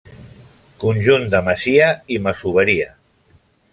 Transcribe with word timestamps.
Conjunt 0.83 1.27
de 1.35 1.41
masia 1.49 1.91
i 2.17 2.21
masoveria. 2.29 2.89